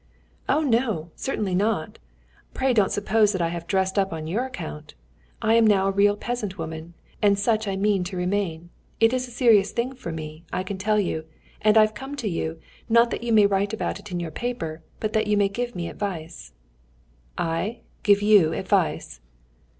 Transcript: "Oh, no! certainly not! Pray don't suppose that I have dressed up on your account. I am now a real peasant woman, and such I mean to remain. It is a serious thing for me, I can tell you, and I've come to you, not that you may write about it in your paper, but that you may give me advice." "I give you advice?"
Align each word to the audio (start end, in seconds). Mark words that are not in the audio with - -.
"Oh, 0.49 0.61
no! 0.61 1.11
certainly 1.15 1.53
not! 1.53 1.99
Pray 2.55 2.73
don't 2.73 2.91
suppose 2.91 3.33
that 3.33 3.41
I 3.43 3.49
have 3.49 3.67
dressed 3.67 3.99
up 3.99 4.11
on 4.11 4.25
your 4.25 4.45
account. 4.45 4.95
I 5.43 5.53
am 5.53 5.67
now 5.67 5.87
a 5.87 5.91
real 5.91 6.17
peasant 6.17 6.57
woman, 6.57 6.95
and 7.21 7.37
such 7.37 7.67
I 7.67 7.75
mean 7.75 8.03
to 8.05 8.17
remain. 8.17 8.71
It 8.99 9.13
is 9.13 9.27
a 9.27 9.29
serious 9.29 9.69
thing 9.71 9.93
for 9.93 10.11
me, 10.11 10.43
I 10.51 10.63
can 10.63 10.79
tell 10.79 10.99
you, 10.99 11.25
and 11.61 11.77
I've 11.77 11.93
come 11.93 12.15
to 12.15 12.27
you, 12.27 12.59
not 12.89 13.11
that 13.11 13.21
you 13.21 13.31
may 13.31 13.45
write 13.45 13.73
about 13.73 13.99
it 13.99 14.09
in 14.09 14.19
your 14.19 14.31
paper, 14.31 14.81
but 14.99 15.13
that 15.13 15.27
you 15.27 15.37
may 15.37 15.49
give 15.49 15.75
me 15.75 15.87
advice." 15.87 16.51
"I 17.37 17.81
give 18.01 18.23
you 18.23 18.53
advice?" 18.53 19.21